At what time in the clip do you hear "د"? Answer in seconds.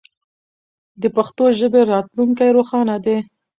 1.01-1.03